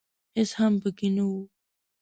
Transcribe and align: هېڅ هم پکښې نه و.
هېڅ 0.35 0.49
هم 0.59 0.73
پکښې 0.81 1.09
نه 1.15 1.23
و. 1.29 1.31